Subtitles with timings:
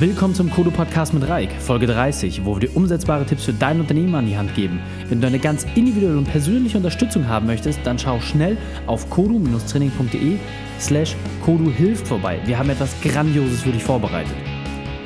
[0.00, 3.78] Willkommen zum Kodo Podcast mit Reik, Folge 30, wo wir dir umsetzbare Tipps für dein
[3.78, 4.80] Unternehmen an die Hand geben.
[5.08, 8.56] Wenn du eine ganz individuelle und persönliche Unterstützung haben möchtest, dann schau schnell
[8.88, 10.38] auf kodu-training.de
[10.80, 11.14] slash
[11.76, 12.40] hilft vorbei.
[12.44, 14.34] Wir haben etwas Grandioses für dich vorbereitet.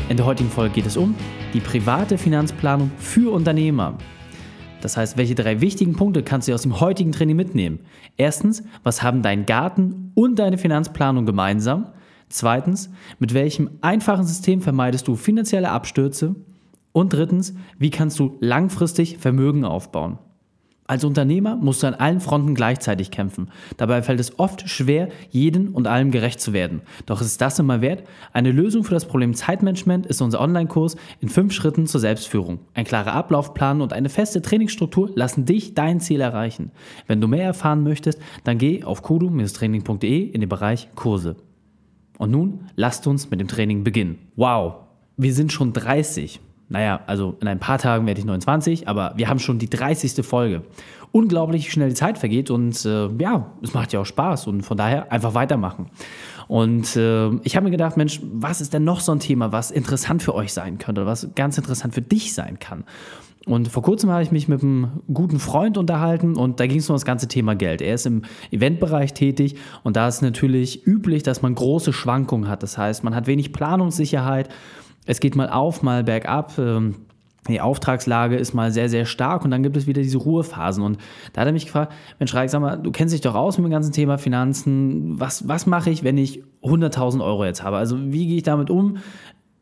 [0.09, 1.14] In der heutigen Folge geht es um
[1.52, 3.98] die private Finanzplanung für Unternehmer.
[4.80, 7.80] Das heißt, welche drei wichtigen Punkte kannst du aus dem heutigen Training mitnehmen?
[8.16, 11.93] Erstens, was haben dein Garten und deine Finanzplanung gemeinsam?
[12.29, 16.35] Zweitens, mit welchem einfachen System vermeidest du finanzielle Abstürze?
[16.93, 20.19] Und drittens, wie kannst du langfristig Vermögen aufbauen?
[20.91, 23.50] Als Unternehmer musst du an allen Fronten gleichzeitig kämpfen.
[23.77, 26.81] Dabei fällt es oft schwer, jeden und allem gerecht zu werden.
[27.05, 28.05] Doch ist das immer wert?
[28.33, 32.61] Eine Lösung für das Problem Zeitmanagement ist unser Online-Kurs in fünf Schritten zur Selbstführung.
[32.72, 36.70] Ein klarer Ablaufplan und eine feste Trainingsstruktur lassen dich dein Ziel erreichen.
[37.06, 41.36] Wenn du mehr erfahren möchtest, dann geh auf kudu-training.de in den Bereich Kurse.
[42.19, 44.19] Und nun lasst uns mit dem Training beginnen.
[44.36, 44.75] Wow,
[45.17, 46.41] wir sind schon 30.
[46.69, 50.24] Naja, also in ein paar Tagen werde ich 29, aber wir haben schon die 30.
[50.27, 50.62] Folge.
[51.12, 54.77] Unglaublich schnell die Zeit vergeht und äh, ja, es macht ja auch Spaß und von
[54.77, 55.86] daher einfach weitermachen.
[56.48, 59.70] Und äh, ich habe mir gedacht, Mensch, was ist denn noch so ein Thema, was
[59.70, 62.84] interessant für euch sein könnte, was ganz interessant für dich sein kann?
[63.46, 66.90] Und vor kurzem habe ich mich mit einem guten Freund unterhalten und da ging es
[66.90, 67.80] um das ganze Thema Geld.
[67.80, 72.62] Er ist im Eventbereich tätig und da ist natürlich üblich, dass man große Schwankungen hat.
[72.62, 74.50] Das heißt, man hat wenig Planungssicherheit.
[75.06, 76.58] Es geht mal auf, mal bergab.
[76.58, 76.96] Ähm,
[77.52, 80.82] die Auftragslage ist mal sehr, sehr stark und dann gibt es wieder diese Ruhephasen.
[80.82, 80.98] Und
[81.32, 83.66] da hat er mich gefragt, Mensch, Reik, sag mal, du kennst dich doch aus mit
[83.66, 85.18] dem ganzen Thema Finanzen.
[85.20, 87.77] Was, was mache ich, wenn ich 100.000 Euro jetzt habe?
[87.77, 88.98] Also wie gehe ich damit um?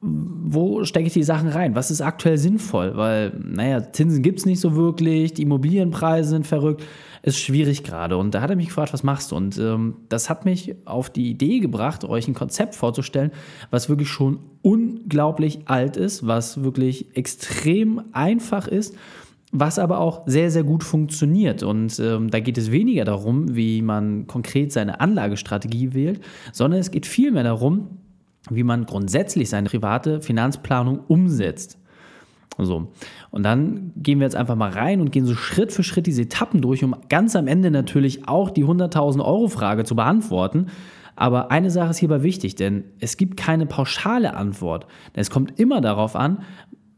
[0.00, 1.74] Wo stecke ich die Sachen rein?
[1.74, 2.96] Was ist aktuell sinnvoll?
[2.96, 6.84] Weil, naja, Zinsen gibt es nicht so wirklich, die Immobilienpreise sind verrückt,
[7.22, 8.16] ist schwierig gerade.
[8.16, 9.36] Und da hat er mich gefragt, was machst du?
[9.36, 13.32] Und ähm, das hat mich auf die Idee gebracht, euch ein Konzept vorzustellen,
[13.70, 18.94] was wirklich schon unglaublich alt ist, was wirklich extrem einfach ist
[19.52, 21.62] was aber auch sehr, sehr gut funktioniert.
[21.62, 26.20] Und ähm, da geht es weniger darum, wie man konkret seine Anlagestrategie wählt,
[26.52, 27.88] sondern es geht vielmehr darum,
[28.50, 31.78] wie man grundsätzlich seine private Finanzplanung umsetzt.
[32.58, 32.92] So.
[33.30, 36.22] Und dann gehen wir jetzt einfach mal rein und gehen so Schritt für Schritt diese
[36.22, 40.66] Etappen durch, um ganz am Ende natürlich auch die 100.000 Euro Frage zu beantworten.
[41.16, 44.86] Aber eine Sache ist hierbei wichtig, denn es gibt keine pauschale Antwort.
[45.14, 46.42] Es kommt immer darauf an,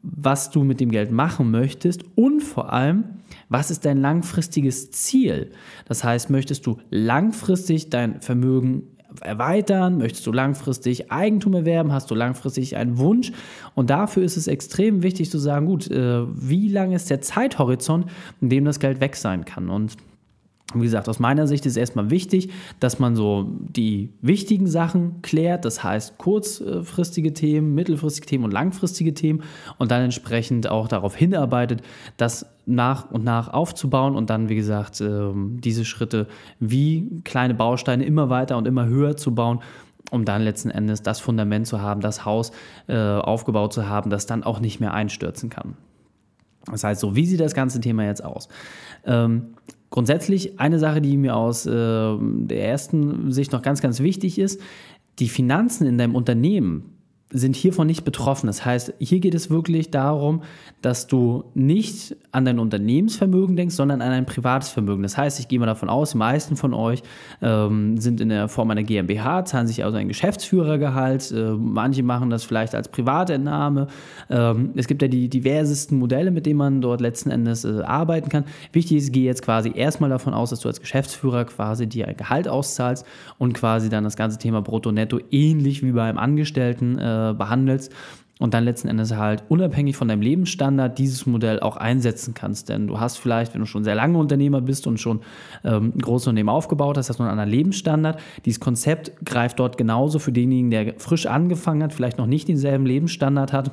[0.03, 3.05] was du mit dem Geld machen möchtest und vor allem,
[3.49, 5.51] was ist dein langfristiges Ziel?
[5.87, 8.83] Das heißt, möchtest du langfristig dein Vermögen
[9.23, 9.99] erweitern?
[9.99, 11.93] Möchtest du langfristig Eigentum erwerben?
[11.93, 13.33] Hast du langfristig einen Wunsch?
[13.75, 18.07] Und dafür ist es extrem wichtig zu sagen, gut, äh, wie lang ist der Zeithorizont,
[18.41, 19.71] in dem das Geld weg sein kann?
[19.71, 19.97] Und
[20.75, 25.65] wie gesagt, aus meiner Sicht ist erstmal wichtig, dass man so die wichtigen Sachen klärt,
[25.65, 29.45] das heißt kurzfristige Themen, mittelfristige Themen und langfristige Themen
[29.79, 31.81] und dann entsprechend auch darauf hinarbeitet,
[32.19, 36.27] das nach und nach aufzubauen und dann, wie gesagt, ähm, diese Schritte
[36.61, 39.61] wie kleine Bausteine immer weiter und immer höher zu bauen,
[40.11, 42.53] um dann letzten Endes das Fundament zu haben, das Haus
[42.87, 45.77] äh, aufgebaut zu haben, das dann auch nicht mehr einstürzen kann.
[46.71, 48.49] Das heißt, so, wie sieht das ganze Thema jetzt aus?
[49.05, 49.55] Ähm,
[49.91, 54.61] grundsätzlich eine Sache, die mir aus äh, der ersten Sicht noch ganz, ganz wichtig ist,
[55.19, 56.98] die Finanzen in deinem Unternehmen
[57.31, 58.47] sind hiervon nicht betroffen.
[58.47, 60.43] Das heißt, hier geht es wirklich darum,
[60.81, 65.03] dass du nicht an dein Unternehmensvermögen denkst, sondern an ein privates Vermögen.
[65.03, 67.03] Das heißt, ich gehe mal davon aus, die meisten von euch
[67.43, 71.31] ähm, sind in der Form einer GmbH, zahlen sich also ein Geschäftsführergehalt.
[71.33, 73.89] Äh, manche machen das vielleicht als Privatentnahme.
[74.31, 78.31] Ähm, es gibt ja die diversesten Modelle, mit denen man dort letzten Endes äh, arbeiten
[78.31, 78.45] kann.
[78.73, 82.17] Wichtig ist, gehe jetzt quasi erstmal davon aus, dass du als Geschäftsführer quasi dir ein
[82.17, 83.05] Gehalt auszahlst
[83.37, 87.93] und quasi dann das ganze Thema Brutto-Netto ähnlich wie beim Angestellten äh, äh, behandelst
[88.39, 92.69] und dann letzten Endes halt unabhängig von deinem Lebensstandard dieses Modell auch einsetzen kannst.
[92.69, 95.21] Denn du hast vielleicht, wenn du schon sehr lange Unternehmer bist und schon
[95.65, 98.21] ähm, ein großes Unternehmen aufgebaut hast, hast du einen anderen Lebensstandard.
[98.45, 102.87] Dieses Konzept greift dort genauso für denjenigen, der frisch angefangen hat, vielleicht noch nicht denselben
[102.87, 103.73] Lebensstandard hat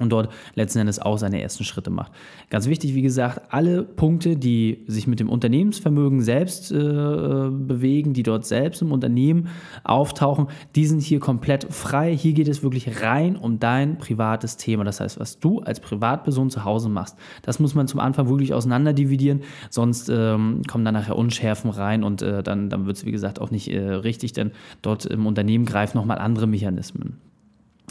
[0.00, 2.12] und dort letzten Endes auch seine ersten Schritte macht.
[2.48, 8.22] Ganz wichtig, wie gesagt, alle Punkte, die sich mit dem Unternehmensvermögen selbst äh, bewegen, die
[8.22, 9.48] dort selbst im Unternehmen
[9.84, 12.16] auftauchen, die sind hier komplett frei.
[12.16, 14.84] Hier geht es wirklich rein um dein privates Thema.
[14.84, 17.16] Das heißt, was du als Privatperson zu Hause machst.
[17.42, 22.02] Das muss man zum Anfang wirklich auseinander dividieren, sonst ähm, kommen dann nachher Unschärfen rein
[22.04, 25.26] und äh, dann, dann wird es, wie gesagt, auch nicht äh, richtig, denn dort im
[25.26, 27.18] Unternehmen greifen nochmal andere Mechanismen.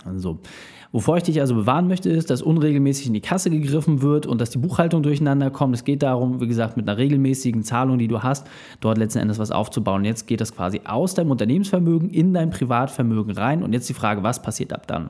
[0.05, 0.39] Also,
[0.91, 4.41] wovor ich dich also bewahren möchte, ist, dass unregelmäßig in die Kasse gegriffen wird und
[4.41, 5.75] dass die Buchhaltung durcheinander kommt.
[5.75, 8.47] Es geht darum, wie gesagt, mit einer regelmäßigen Zahlung, die du hast,
[8.79, 10.05] dort letzten Endes was aufzubauen.
[10.05, 13.63] Jetzt geht das quasi aus deinem Unternehmensvermögen in dein Privatvermögen rein.
[13.63, 15.09] Und jetzt die Frage, was passiert ab dann?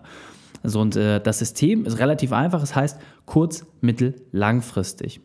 [0.63, 5.21] So, und äh, das System ist relativ einfach, es heißt kurz-, mittel-, langfristig.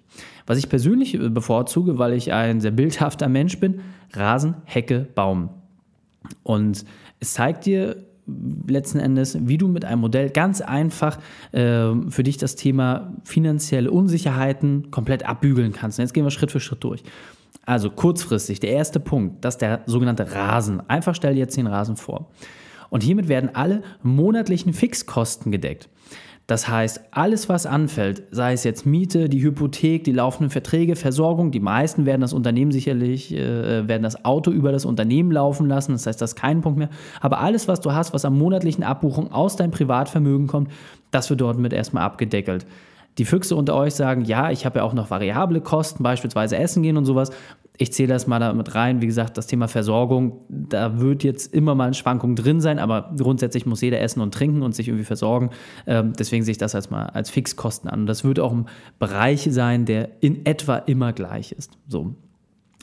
[0.46, 3.81] Was ich persönlich äh, bevorzuge, weil ich ein sehr bildhafter Mensch bin,
[4.12, 5.50] Rasen, Hecke, Baum.
[6.43, 6.84] Und
[7.20, 7.96] es zeigt dir
[8.67, 11.19] letzten Endes, wie du mit einem Modell ganz einfach
[11.53, 15.99] äh, für dich das Thema finanzielle Unsicherheiten komplett abbügeln kannst.
[15.99, 17.03] Und jetzt gehen wir Schritt für Schritt durch.
[17.67, 20.88] Also kurzfristig, der erste Punkt, das ist der sogenannte Rasen.
[20.88, 22.31] Einfach stell dir jetzt den Rasen vor.
[22.91, 25.88] Und hiermit werden alle monatlichen Fixkosten gedeckt.
[26.46, 31.50] Das heißt, alles, was anfällt, sei es jetzt Miete, die Hypothek, die laufenden Verträge, Versorgung,
[31.50, 35.93] die meisten werden das Unternehmen sicherlich, äh, werden das Auto über das Unternehmen laufen lassen,
[35.93, 36.91] das heißt, das ist kein Punkt mehr.
[37.23, 40.70] Aber alles, was du hast, was am monatlichen Abbuchung aus deinem Privatvermögen kommt,
[41.11, 42.67] das wird dort mit erstmal abgedeckelt.
[43.19, 46.82] Die Füchse unter euch sagen, ja, ich habe ja auch noch variable Kosten, beispielsweise Essen
[46.82, 47.31] gehen und sowas
[47.76, 49.02] ich zähle das mal damit rein.
[49.02, 53.12] Wie gesagt, das Thema Versorgung, da wird jetzt immer mal eine Schwankung drin sein, aber
[53.19, 55.50] grundsätzlich muss jeder essen und trinken und sich irgendwie versorgen.
[55.87, 58.00] Ähm, deswegen sehe ich das als mal als Fixkosten an.
[58.00, 58.66] Und das wird auch ein
[59.00, 61.72] Bereich sein, der in etwa immer gleich ist.
[61.88, 62.14] So.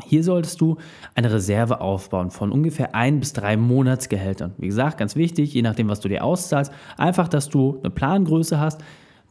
[0.04, 0.78] Hier solltest du
[1.16, 4.54] eine Reserve aufbauen von ungefähr ein bis drei Monatsgehältern.
[4.58, 8.60] Wie gesagt, ganz wichtig, je nachdem, was du dir auszahlst, einfach, dass du eine Plangröße
[8.60, 8.82] hast,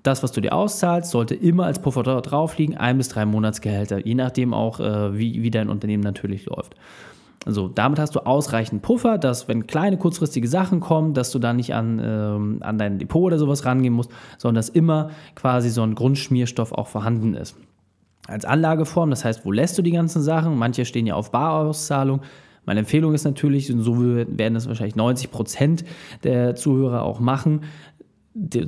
[0.03, 4.07] das, was du dir auszahlst, sollte immer als Puffer drauf liegen, ein bis drei Monatsgehälter,
[4.07, 6.75] je nachdem auch, äh, wie, wie dein Unternehmen natürlich läuft.
[7.47, 11.55] Also damit hast du ausreichend Puffer, dass wenn kleine kurzfristige Sachen kommen, dass du da
[11.55, 15.83] nicht an, ähm, an dein Depot oder sowas rangehen musst, sondern dass immer quasi so
[15.83, 17.57] ein Grundschmierstoff auch vorhanden ist.
[18.27, 20.57] Als Anlageform, das heißt, wo lässt du die ganzen Sachen?
[20.57, 22.21] Manche stehen ja auf Barauszahlung.
[22.67, 25.85] Meine Empfehlung ist natürlich, und so werden das wahrscheinlich 90 Prozent
[26.23, 27.63] der Zuhörer auch machen,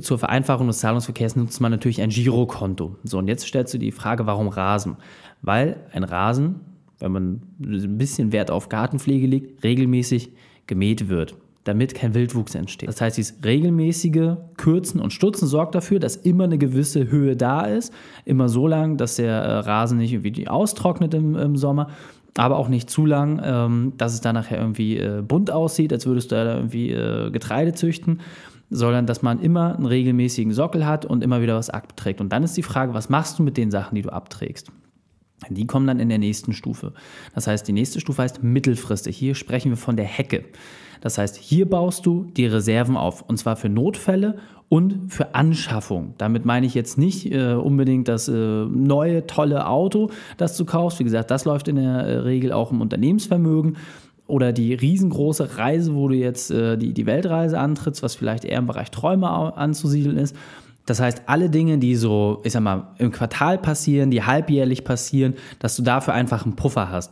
[0.01, 2.97] zur Vereinfachung des Zahlungsverkehrs nutzt man natürlich ein Girokonto.
[3.03, 4.97] So, und jetzt stellst du die Frage, warum Rasen?
[5.41, 6.59] Weil ein Rasen,
[6.99, 10.33] wenn man ein bisschen Wert auf Gartenpflege legt, regelmäßig
[10.67, 12.89] gemäht wird, damit kein Wildwuchs entsteht.
[12.89, 17.61] Das heißt, dieses regelmäßige Kürzen und Stutzen sorgt dafür, dass immer eine gewisse Höhe da
[17.61, 17.93] ist,
[18.25, 21.89] immer so lang, dass der äh, Rasen nicht irgendwie austrocknet im, im Sommer
[22.37, 26.05] aber auch nicht zu lang, ähm, dass es dann nachher irgendwie äh, bunt aussieht, als
[26.05, 28.19] würdest du da irgendwie äh, Getreide züchten
[28.73, 32.19] sondern dass man immer einen regelmäßigen Sockel hat und immer wieder was abträgt.
[32.21, 34.71] Und dann ist die Frage, was machst du mit den Sachen, die du abträgst?
[35.49, 36.93] Die kommen dann in der nächsten Stufe.
[37.35, 39.15] Das heißt, die nächste Stufe heißt mittelfristig.
[39.15, 40.45] Hier sprechen wir von der Hecke.
[41.01, 44.39] Das heißt, hier baust du die Reserven auf und zwar für Notfälle
[44.73, 46.15] und für Anschaffung.
[46.17, 50.97] Damit meine ich jetzt nicht äh, unbedingt das äh, neue, tolle Auto, das du kaufst.
[50.97, 53.77] Wie gesagt, das läuft in der äh, Regel auch im Unternehmensvermögen,
[54.25, 58.57] oder die riesengroße Reise, wo du jetzt äh, die, die Weltreise antrittst, was vielleicht eher
[58.57, 60.35] im Bereich Träume anzusiedeln ist.
[60.87, 65.35] Das heißt, alle Dinge, die so, ich sag mal, im Quartal passieren, die halbjährlich passieren,
[65.59, 67.11] dass du dafür einfach einen Puffer hast.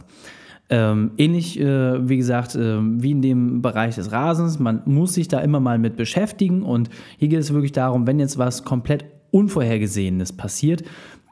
[0.74, 4.58] Ähm, ähnlich, äh, wie gesagt, äh, wie in dem Bereich des Rasens.
[4.58, 8.22] Man muss sich da immer mal mit beschäftigen und hier geht es wirklich darum, wenn
[8.22, 10.84] jetzt was komplett Unvorhergesehenes passiert,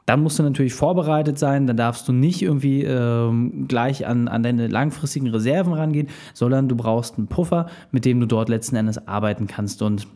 [0.04, 4.42] dann musst du natürlich vorbereitet sein, dann darfst du nicht irgendwie ähm, gleich an, an
[4.42, 9.06] deine langfristigen Reserven rangehen, sondern du brauchst einen Puffer, mit dem du dort letzten Endes
[9.06, 9.82] arbeiten kannst.
[9.82, 10.06] Und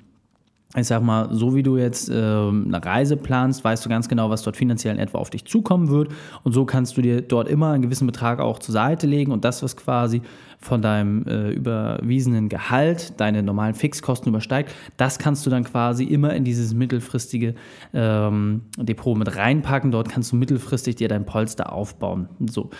[0.76, 4.30] ich sag mal, so wie du jetzt äh, eine Reise planst, weißt du ganz genau,
[4.30, 6.08] was dort finanziell in etwa auf dich zukommen wird.
[6.42, 9.44] Und so kannst du dir dort immer einen gewissen Betrag auch zur Seite legen und
[9.44, 10.22] das, was quasi
[10.58, 16.34] von deinem äh, überwiesenen Gehalt deine normalen Fixkosten übersteigt, das kannst du dann quasi immer
[16.34, 17.54] in dieses mittelfristige
[17.92, 19.90] ähm, Depot mit reinpacken.
[19.90, 22.28] Dort kannst du mittelfristig dir dein Polster aufbauen.
[22.50, 22.70] So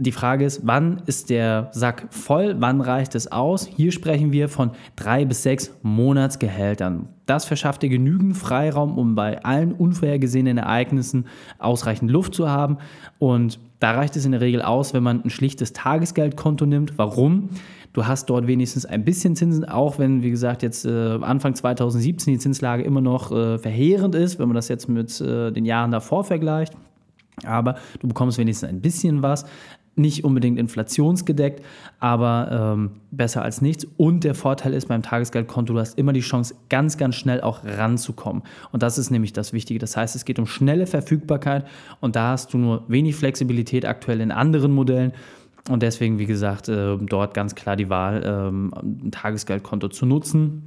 [0.00, 3.66] die Frage ist, wann ist der Sack voll, wann reicht es aus?
[3.66, 7.08] Hier sprechen wir von drei bis sechs Monatsgehältern.
[7.26, 11.26] Das verschafft dir genügend Freiraum, um bei allen unvorhergesehenen Ereignissen
[11.58, 12.78] ausreichend Luft zu haben.
[13.18, 16.96] Und da reicht es in der Regel aus, wenn man ein schlichtes Tagesgeldkonto nimmt.
[16.96, 17.50] Warum?
[17.92, 22.34] Du hast dort wenigstens ein bisschen Zinsen, auch wenn, wie gesagt, jetzt äh, Anfang 2017
[22.34, 25.90] die Zinslage immer noch äh, verheerend ist, wenn man das jetzt mit äh, den Jahren
[25.90, 26.74] davor vergleicht.
[27.44, 29.44] Aber du bekommst wenigstens ein bisschen was
[30.00, 31.64] nicht unbedingt inflationsgedeckt,
[31.98, 33.86] aber ähm, besser als nichts.
[33.96, 37.64] Und der Vorteil ist beim Tagesgeldkonto, du hast immer die Chance, ganz, ganz schnell auch
[37.64, 38.42] ranzukommen.
[38.72, 39.78] Und das ist nämlich das Wichtige.
[39.78, 41.66] Das heißt, es geht um schnelle Verfügbarkeit
[42.00, 45.12] und da hast du nur wenig Flexibilität aktuell in anderen Modellen.
[45.68, 50.62] Und deswegen, wie gesagt, äh, dort ganz klar die Wahl, ähm, ein Tagesgeldkonto zu nutzen.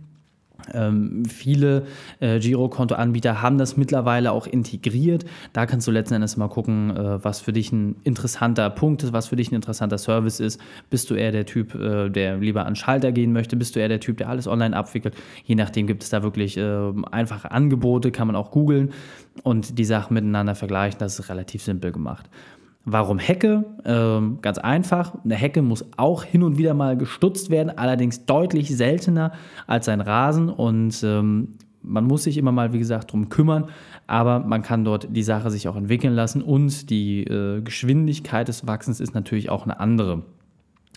[0.74, 1.86] Ähm, viele
[2.20, 5.26] äh, Girokonto-Anbieter haben das mittlerweile auch integriert.
[5.52, 9.14] Da kannst du letzten Endes mal gucken, äh, was für dich ein interessanter Punkt ist,
[9.14, 10.60] was für dich ein interessanter Service ist.
[10.90, 13.56] Bist du eher der Typ, äh, der lieber an Schalter gehen möchte?
[13.56, 15.16] Bist du eher der Typ, der alles online abwickelt?
[15.46, 18.92] Je nachdem gibt es da wirklich ähm, einfache Angebote, kann man auch googeln
[19.44, 21.00] und die Sachen miteinander vergleichen.
[21.00, 22.30] Das ist relativ simpel gemacht.
[22.86, 23.64] Warum Hecke?
[23.86, 25.14] Ähm, ganz einfach.
[25.24, 29.32] Eine Hecke muss auch hin und wieder mal gestutzt werden, allerdings deutlich seltener
[29.68, 30.50] als ein Rasen.
[30.50, 33.70] Und ähm, man muss sich immer mal, wie gesagt, darum kümmern,
[34.08, 38.66] aber man kann dort die Sache sich auch entwickeln lassen und die äh, Geschwindigkeit des
[38.68, 40.24] Wachsens ist natürlich auch eine andere.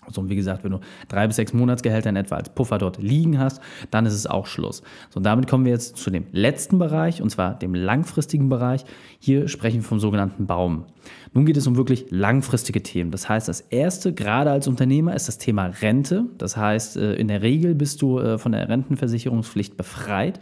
[0.09, 0.79] So, wie gesagt, wenn du
[1.09, 4.45] drei bis sechs Monatsgehälter in etwa als Puffer dort liegen hast, dann ist es auch
[4.45, 4.81] Schluss.
[5.09, 8.85] So, und damit kommen wir jetzt zu dem letzten Bereich, und zwar dem langfristigen Bereich.
[9.19, 10.85] Hier sprechen wir vom sogenannten Baum.
[11.33, 13.11] Nun geht es um wirklich langfristige Themen.
[13.11, 16.25] Das heißt, das erste, gerade als Unternehmer, ist das Thema Rente.
[16.37, 20.39] Das heißt, äh, in der Regel bist du äh, von der Rentenversicherungspflicht befreit.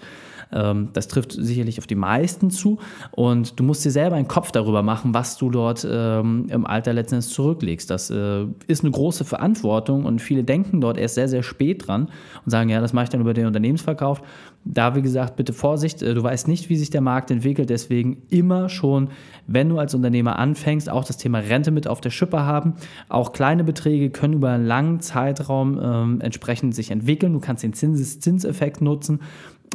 [0.51, 2.79] Ähm, das trifft sicherlich auf die meisten zu.
[3.11, 6.93] Und du musst dir selber einen Kopf darüber machen, was du dort ähm, im Alter
[6.93, 7.89] letztendlich zurücklegst.
[7.89, 12.09] Das äh, ist eine große Verantwortung und viele denken dort erst sehr, sehr spät dran
[12.43, 14.21] und sagen, ja, das mache ich dann über den Unternehmensverkauf.
[14.67, 18.23] Da, wie gesagt, bitte Vorsicht, äh, du weißt nicht, wie sich der Markt entwickelt, deswegen
[18.29, 19.09] immer schon,
[19.45, 22.73] wenn du als Unternehmer anfängst, auch das Thema Rente mit auf der Schippe haben.
[23.07, 27.33] Auch kleine Beträge können über einen langen Zeitraum ähm, entsprechend sich entwickeln.
[27.33, 29.19] Du kannst den Zinseszinseffekt nutzen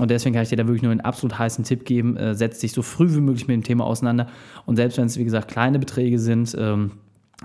[0.01, 2.17] und deswegen kann ich dir da wirklich nur einen absolut heißen Tipp geben.
[2.17, 4.27] Äh, setz dich so früh wie möglich mit dem Thema auseinander.
[4.67, 6.93] Und selbst wenn es, wie gesagt, kleine Beträge sind, ähm,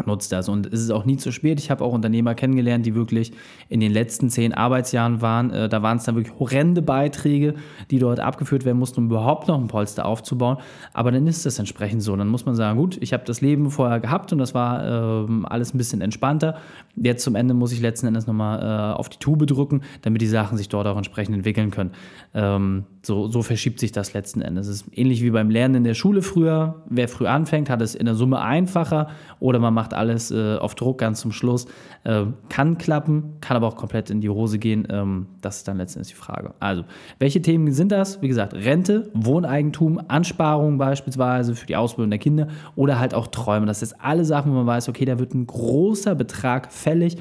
[0.06, 0.50] nutzt das.
[0.50, 1.60] Und es ist auch nie zu spät.
[1.60, 3.32] Ich habe auch Unternehmer kennengelernt, die wirklich
[3.70, 5.52] in den letzten zehn Arbeitsjahren waren.
[5.52, 7.56] Äh, da waren es dann wirklich horrende Beiträge,
[7.92, 10.58] die dort abgeführt werden mussten, um überhaupt noch ein Polster aufzubauen.
[10.94, 12.16] Aber dann ist das entsprechend so.
[12.16, 15.28] Dann muss man sagen, gut, ich habe das Leben vorher gehabt und das war äh,
[15.46, 16.58] alles ein bisschen entspannter.
[16.96, 20.28] Jetzt zum Ende muss ich letzten Endes nochmal äh, auf die Tube drücken, damit die
[20.28, 21.92] Sachen sich dort auch entsprechend entwickeln können.
[22.34, 24.68] Ähm, so, so verschiebt sich das letzten Endes.
[24.68, 26.82] Es ist ähnlich wie beim Lernen in der Schule früher.
[26.90, 29.10] Wer früh anfängt, hat es in der Summe einfacher
[29.40, 31.68] oder man macht alles äh, auf Druck ganz zum Schluss.
[32.04, 34.88] Äh, kann klappen, kann aber auch komplett in die Hose gehen.
[34.90, 36.54] Ähm, das ist dann letztendlich die Frage.
[36.60, 36.84] Also,
[37.20, 38.22] welche Themen sind das?
[38.22, 43.66] Wie gesagt, Rente, Wohneigentum, Ansparungen beispielsweise für die Ausbildung der Kinder oder halt auch Träume.
[43.66, 47.18] Das ist alle Sachen, wo man weiß, okay, da wird ein großer Betrag fällig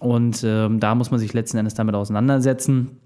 [0.00, 2.99] und ähm, da muss man sich letzten Endes damit auseinandersetzen.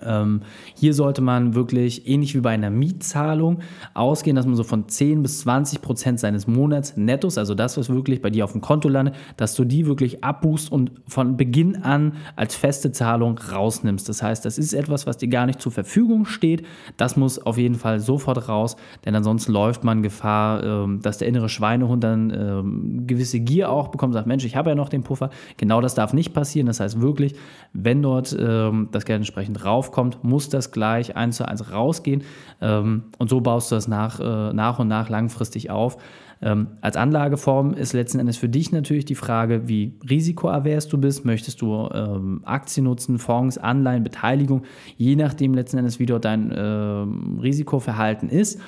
[0.00, 0.42] Ähm,
[0.74, 3.58] hier sollte man wirklich, ähnlich wie bei einer Mietzahlung,
[3.94, 7.90] ausgehen, dass man so von 10 bis 20 Prozent seines Monats nettos, also das, was
[7.90, 11.82] wirklich bei dir auf dem Konto landet, dass du die wirklich abbuchst und von Beginn
[11.82, 14.08] an als feste Zahlung rausnimmst.
[14.08, 16.64] Das heißt, das ist etwas, was dir gar nicht zur Verfügung steht.
[16.96, 21.28] Das muss auf jeden Fall sofort raus, denn ansonsten läuft man Gefahr, ähm, dass der
[21.28, 25.02] innere Schweinehund dann ähm, gewisse Gier auch bekommt, sagt, Mensch, ich habe ja noch den
[25.02, 25.30] Puffer.
[25.56, 26.66] Genau das darf nicht passieren.
[26.66, 27.34] Das heißt wirklich,
[27.72, 32.22] wenn dort ähm, das Geld entsprechend raus aufkommt, muss das gleich eins zu eins rausgehen.
[32.60, 35.96] Ähm, und so baust du das nach, äh, nach und nach langfristig auf.
[36.40, 41.24] Ähm, als Anlageform ist letzten Endes für dich natürlich die Frage, wie risikoavers du bist.
[41.24, 44.62] Möchtest du ähm, Aktien nutzen, Fonds, Anleihen, Beteiligung,
[44.96, 48.60] je nachdem letzten Endes, wie dort dein Risikoverhalten ist.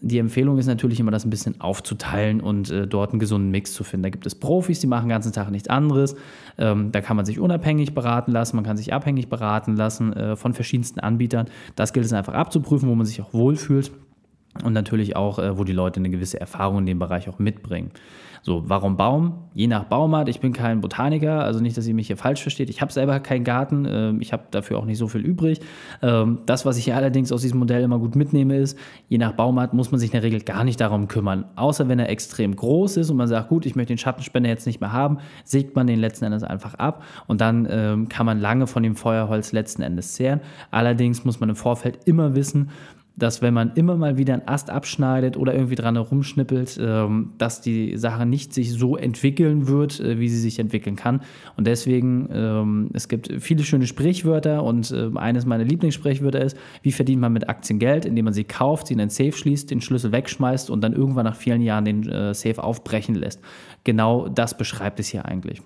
[0.00, 3.72] Die Empfehlung ist natürlich immer, das ein bisschen aufzuteilen und äh, dort einen gesunden Mix
[3.72, 4.04] zu finden.
[4.04, 6.16] Da gibt es Profis, die machen den ganzen Tag nichts anderes.
[6.58, 10.36] Ähm, da kann man sich unabhängig beraten lassen, man kann sich abhängig beraten lassen äh,
[10.36, 11.46] von verschiedensten Anbietern.
[11.76, 13.90] Das gilt es einfach abzuprüfen, wo man sich auch wohlfühlt
[14.62, 17.90] und natürlich auch, äh, wo die Leute eine gewisse Erfahrung in dem Bereich auch mitbringen.
[18.42, 19.48] So, warum Baum?
[19.54, 20.28] Je nach Baumart.
[20.28, 22.70] Ich bin kein Botaniker, also nicht, dass ihr mich hier falsch versteht.
[22.70, 25.60] Ich habe selber keinen Garten, ähm, ich habe dafür auch nicht so viel übrig.
[26.02, 29.32] Ähm, das, was ich hier allerdings aus diesem Modell immer gut mitnehme, ist, je nach
[29.32, 31.44] Baumart muss man sich in der Regel gar nicht darum kümmern.
[31.56, 34.66] Außer wenn er extrem groß ist und man sagt, gut, ich möchte den Schattenspender jetzt
[34.66, 38.40] nicht mehr haben, sägt man den letzten Endes einfach ab und dann ähm, kann man
[38.40, 40.40] lange von dem Feuerholz letzten Endes zehren.
[40.70, 42.70] Allerdings muss man im Vorfeld immer wissen,
[43.18, 47.60] dass wenn man immer mal wieder einen Ast abschneidet oder irgendwie dran herumschnippelt, ähm, dass
[47.60, 51.20] die Sache nicht sich so entwickeln wird, äh, wie sie sich entwickeln kann.
[51.56, 56.92] Und deswegen, ähm, es gibt viele schöne Sprichwörter und äh, eines meiner Lieblingssprichwörter ist, wie
[56.92, 59.80] verdient man mit Aktien Geld, indem man sie kauft, sie in den Safe schließt, den
[59.80, 63.40] Schlüssel wegschmeißt und dann irgendwann nach vielen Jahren den äh, Safe aufbrechen lässt.
[63.84, 65.62] Genau das beschreibt es hier eigentlich.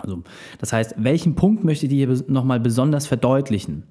[0.00, 0.22] Also,
[0.58, 3.84] das heißt, welchen Punkt möchte ich hier nochmal besonders verdeutlichen?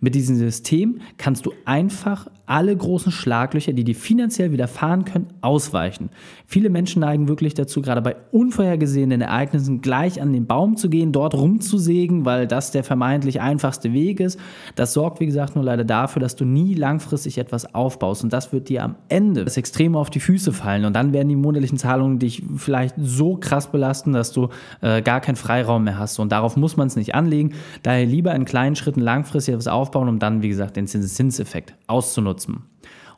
[0.00, 6.10] Mit diesem System kannst du einfach alle großen Schlaglöcher, die dir finanziell widerfahren können, ausweichen.
[6.46, 11.10] Viele Menschen neigen wirklich dazu, gerade bei unvorhergesehenen Ereignissen gleich an den Baum zu gehen,
[11.10, 14.38] dort rumzusägen, weil das der vermeintlich einfachste Weg ist.
[14.76, 18.22] Das sorgt, wie gesagt, nur leider dafür, dass du nie langfristig etwas aufbaust.
[18.22, 20.84] Und das wird dir am Ende das Extrem auf die Füße fallen.
[20.84, 24.48] Und dann werden die monatlichen Zahlungen dich vielleicht so krass belasten, dass du
[24.82, 26.20] äh, gar keinen Freiraum mehr hast.
[26.20, 27.54] Und darauf muss man es nicht anlegen.
[27.82, 32.35] Daher lieber in kleinen Schritten langfristig etwas aufbauen, um dann, wie gesagt, den Zinseszinseffekt auszunutzen
[32.36, 32.64] nutzen.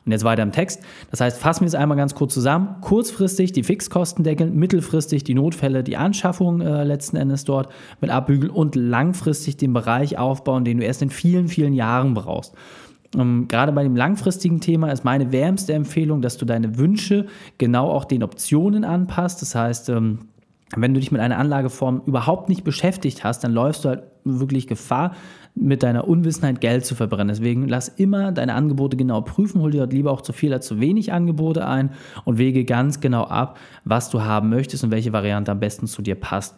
[0.05, 0.81] Und jetzt weiter im Text.
[1.11, 2.77] Das heißt, fassen wir es einmal ganz kurz zusammen.
[2.81, 8.49] Kurzfristig die Fixkosten deckeln, mittelfristig die Notfälle, die Anschaffung äh, letzten Endes dort mit abbügeln
[8.49, 12.55] und langfristig den Bereich aufbauen, den du erst in vielen, vielen Jahren brauchst.
[13.17, 17.25] Ähm, gerade bei dem langfristigen Thema ist meine wärmste Empfehlung, dass du deine Wünsche
[17.57, 19.41] genau auch den Optionen anpasst.
[19.41, 20.19] Das heißt, ähm,
[20.75, 24.67] wenn du dich mit einer Anlageform überhaupt nicht beschäftigt hast, dann läufst du halt wirklich
[24.67, 25.15] Gefahr,
[25.55, 27.29] mit deiner Unwissenheit Geld zu verbrennen.
[27.29, 30.67] Deswegen lass immer deine Angebote genau prüfen, hol dir dort lieber auch zu viel als
[30.67, 31.91] zu wenig Angebote ein
[32.23, 36.01] und wege ganz genau ab, was du haben möchtest und welche Variante am besten zu
[36.01, 36.55] dir passt.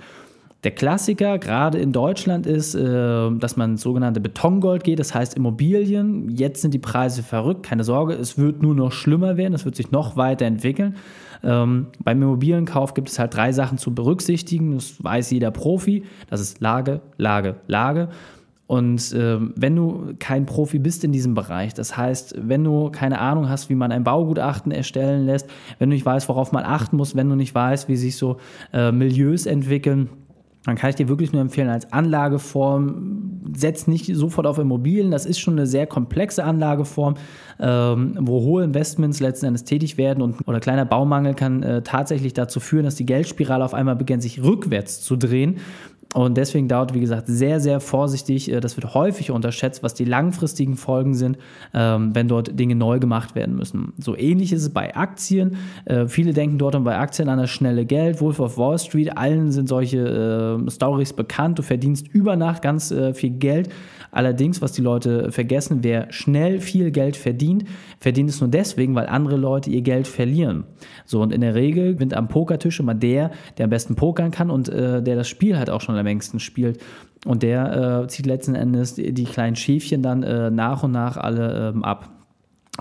[0.64, 5.34] Der Klassiker, gerade in Deutschland, ist, äh, dass man ins sogenannte Betongold geht, das heißt
[5.34, 6.30] Immobilien.
[6.30, 9.76] Jetzt sind die Preise verrückt, keine Sorge, es wird nur noch schlimmer werden, es wird
[9.76, 10.98] sich noch weiter entwickeln.
[11.44, 16.04] Ähm, beim Immobilienkauf gibt es halt drei Sachen zu berücksichtigen, das weiß jeder Profi.
[16.30, 18.10] Das ist Lage, Lage, Lage.
[18.68, 23.20] Und äh, wenn du kein Profi bist in diesem Bereich, das heißt, wenn du keine
[23.20, 26.96] Ahnung hast, wie man ein Baugutachten erstellen lässt, wenn du nicht weißt, worauf man achten
[26.96, 28.38] muss, wenn du nicht weißt, wie sich so
[28.72, 30.10] äh, Milieus entwickeln,
[30.64, 35.12] dann kann ich dir wirklich nur empfehlen, als Anlageform, setz nicht sofort auf Immobilien.
[35.12, 37.16] Das ist schon eine sehr komplexe Anlageform,
[37.60, 42.34] ähm, wo hohe Investments letzten Endes tätig werden und oder kleiner Baumangel kann äh, tatsächlich
[42.34, 45.58] dazu führen, dass die Geldspirale auf einmal beginnt, sich rückwärts zu drehen.
[46.14, 48.52] Und deswegen dauert, wie gesagt, sehr, sehr vorsichtig.
[48.52, 51.38] Äh, das wird häufig unterschätzt, was die langfristigen Folgen sind,
[51.74, 53.94] ähm, wenn dort Dinge neu gemacht werden müssen.
[53.98, 55.58] So ähnlich ist es bei Aktien.
[55.86, 58.20] Äh, viele denken dort bei Aktien an das schnelle Geld.
[58.20, 61.60] Wolf of Wall Street, allen sind solche äh, Stories bekannt.
[61.60, 63.70] Du verdienst über Nacht ganz viel Geld.
[64.12, 67.66] Allerdings, was die Leute vergessen, wer schnell viel Geld verdient,
[68.00, 70.66] verdient es nur deswegen, weil andere Leute ihr Geld verlieren.
[71.06, 74.50] So, und in der Regel gewinnt am Pokertisch immer der, der am besten pokern kann
[74.50, 76.82] und äh, der das Spiel halt auch schon am längsten spielt.
[77.26, 81.18] Und der äh, zieht letzten Endes die, die kleinen Schäfchen dann äh, nach und nach
[81.18, 82.10] alle ähm, ab.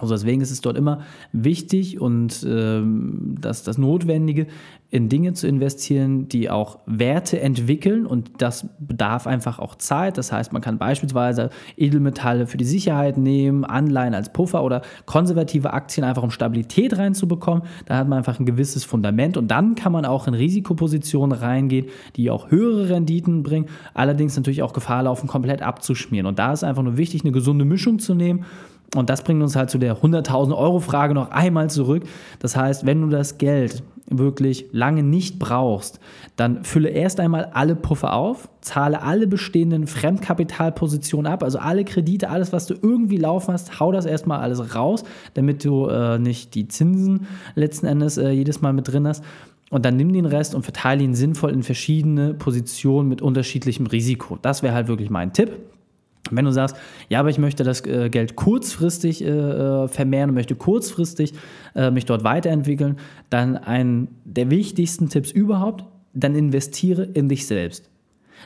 [0.01, 1.01] Also deswegen ist es dort immer
[1.33, 4.47] wichtig und ähm, das, das Notwendige,
[4.91, 10.19] in Dinge zu investieren, die auch Werte entwickeln und das bedarf einfach auch Zeit.
[10.19, 15.73] Das heißt, man kann beispielsweise Edelmetalle für die Sicherheit nehmen, Anleihen als Puffer oder konservative
[15.73, 17.63] Aktien einfach um Stabilität reinzubekommen.
[17.87, 21.87] Da hat man einfach ein gewisses Fundament und dann kann man auch in Risikopositionen reingehen,
[22.17, 26.27] die auch höhere Renditen bringen, allerdings natürlich auch Gefahr laufen, komplett abzuschmieren.
[26.27, 28.45] Und da ist einfach nur wichtig, eine gesunde Mischung zu nehmen
[28.95, 32.05] und das bringt uns halt zu der 100.000 Euro Frage noch einmal zurück.
[32.41, 36.01] Das heißt, wenn du das Geld wirklich lange nicht brauchst,
[36.35, 42.29] dann fülle erst einmal alle Puffer auf, zahle alle bestehenden Fremdkapitalpositionen ab, also alle Kredite,
[42.29, 46.57] alles, was du irgendwie laufen hast, hau das erstmal alles raus, damit du äh, nicht
[46.57, 49.23] die Zinsen letzten Endes äh, jedes Mal mit drin hast.
[49.71, 54.37] Und dann nimm den Rest und verteile ihn sinnvoll in verschiedene Positionen mit unterschiedlichem Risiko.
[54.43, 55.53] Das wäre halt wirklich mein Tipp.
[56.31, 56.77] Wenn du sagst,
[57.09, 61.33] ja, aber ich möchte das äh, Geld kurzfristig äh, äh, vermehren und möchte kurzfristig
[61.75, 62.97] äh, mich dort weiterentwickeln,
[63.31, 67.90] dann ein der wichtigsten Tipps überhaupt, dann investiere in dich selbst.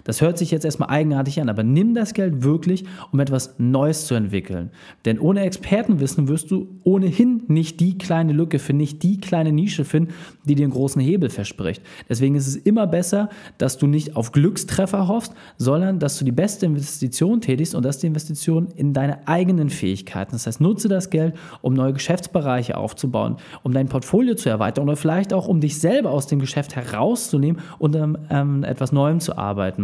[0.03, 4.07] Das hört sich jetzt erstmal eigenartig an, aber nimm das Geld wirklich, um etwas Neues
[4.07, 4.71] zu entwickeln.
[5.05, 9.85] Denn ohne Expertenwissen wirst du ohnehin nicht die kleine Lücke finden, nicht die kleine Nische
[9.85, 10.13] finden,
[10.45, 11.83] die dir einen großen Hebel verspricht.
[12.09, 13.29] Deswegen ist es immer besser,
[13.59, 17.99] dass du nicht auf Glückstreffer hoffst, sondern dass du die beste Investition tätigst und das
[17.99, 20.33] die Investition in deine eigenen Fähigkeiten.
[20.33, 24.97] Das heißt, nutze das Geld, um neue Geschäftsbereiche aufzubauen, um dein Portfolio zu erweitern oder
[24.97, 29.37] vielleicht auch, um dich selber aus dem Geschäft herauszunehmen und an ähm, etwas Neuem zu
[29.37, 29.84] arbeiten.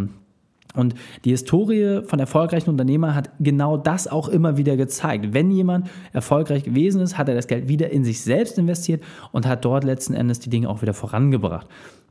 [0.75, 5.33] Und die Historie von erfolgreichen Unternehmern hat genau das auch immer wieder gezeigt.
[5.33, 9.03] Wenn jemand erfolgreich gewesen ist, hat er das Geld wieder in sich selbst investiert
[9.33, 11.67] und hat dort letzten Endes die Dinge auch wieder vorangebracht.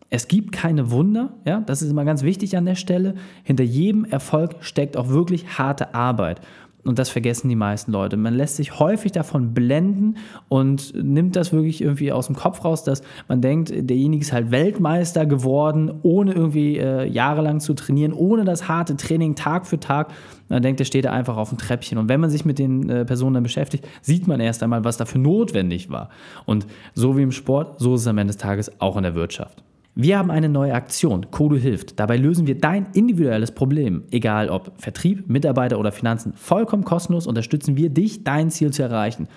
[0.09, 3.13] Es gibt keine Wunder, ja, das ist immer ganz wichtig an der Stelle.
[3.43, 6.41] Hinter jedem Erfolg steckt auch wirklich harte Arbeit.
[6.85, 8.15] Und das vergessen die meisten Leute.
[8.15, 10.15] Man lässt sich häufig davon blenden
[10.47, 14.51] und nimmt das wirklich irgendwie aus dem Kopf raus, dass man denkt, derjenige ist halt
[14.51, 20.13] Weltmeister geworden, ohne irgendwie äh, jahrelang zu trainieren, ohne das harte Training Tag für Tag.
[20.47, 21.97] Man denkt, der steht da einfach auf dem Treppchen.
[21.97, 24.95] Und wenn man sich mit den äh, Personen dann beschäftigt, sieht man erst einmal, was
[24.95, 26.09] dafür notwendig war.
[26.45, 29.15] Und so wie im Sport, so ist es am Ende des Tages auch in der
[29.15, 29.63] Wirtschaft.
[30.01, 31.99] Wir haben eine neue Aktion, Kodo hilft.
[31.99, 34.03] Dabei lösen wir dein individuelles Problem.
[34.11, 39.27] Egal ob Vertrieb, Mitarbeiter oder Finanzen, vollkommen kostenlos unterstützen wir dich, dein Ziel zu erreichen.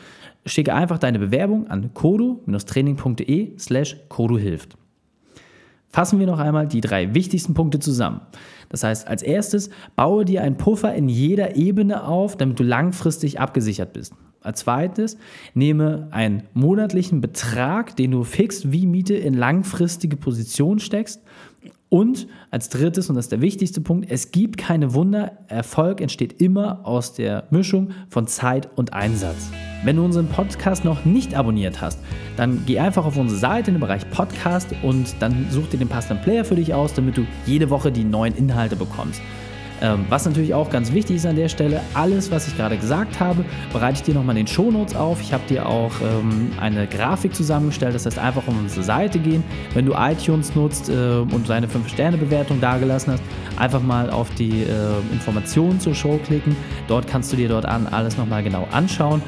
[0.47, 4.77] Schicke einfach deine Bewerbung an kodo-training.de slash kodo hilft.
[5.89, 8.21] Fassen wir noch einmal die drei wichtigsten Punkte zusammen.
[8.69, 13.41] Das heißt, als erstes, baue dir einen Puffer in jeder Ebene auf, damit du langfristig
[13.41, 14.15] abgesichert bist.
[14.43, 15.17] Als zweites,
[15.55, 21.23] nehme einen monatlichen Betrag, den du fix wie Miete in langfristige Position steckst.
[21.89, 25.33] Und als drittes, und das ist der wichtigste Punkt, es gibt keine Wunder.
[25.49, 29.51] Erfolg entsteht immer aus der Mischung von Zeit und Einsatz.
[29.85, 31.99] Wenn du unseren Podcast noch nicht abonniert hast,
[32.37, 35.89] dann geh einfach auf unsere Seite in den Bereich Podcast und dann such dir den
[35.89, 39.21] passenden Player für dich aus, damit du jede Woche die neuen Inhalte bekommst.
[39.83, 43.19] Ähm, was natürlich auch ganz wichtig ist an der Stelle, alles, was ich gerade gesagt
[43.19, 45.21] habe, bereite ich dir nochmal in den Shownotes auf.
[45.21, 49.43] Ich habe dir auch ähm, eine Grafik zusammengestellt, das heißt einfach um unsere Seite gehen.
[49.75, 53.23] Wenn du iTunes nutzt äh, und deine 5-Sterne-Bewertung dagelassen hast,
[53.57, 54.67] einfach mal auf die äh,
[55.13, 56.55] Informationen zur Show klicken.
[56.87, 59.21] Dort kannst du dir dort an alles nochmal genau anschauen.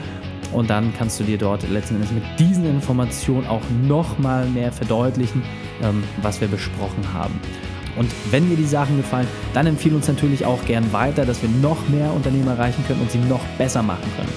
[0.52, 5.42] Und dann kannst du dir dort letzten Endes mit diesen Informationen auch nochmal mehr verdeutlichen,
[5.82, 7.40] ähm, was wir besprochen haben.
[7.96, 11.48] Und wenn dir die Sachen gefallen, dann empfehle uns natürlich auch gern weiter, dass wir
[11.48, 14.32] noch mehr Unternehmen erreichen können und sie noch besser machen können.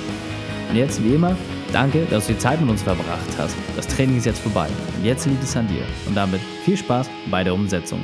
[0.69, 1.35] Und jetzt, wie immer,
[1.71, 3.55] danke, dass du die Zeit mit uns verbracht hast.
[3.75, 4.67] Das Training ist jetzt vorbei
[4.97, 5.83] und jetzt liegt es an dir.
[6.07, 8.03] Und damit viel Spaß bei der Umsetzung.